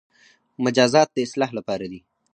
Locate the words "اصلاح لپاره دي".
1.27-1.99